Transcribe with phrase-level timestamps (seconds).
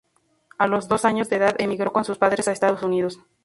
[0.57, 3.19] A los dos años de edad emigró con sus padres a Estados Unidos.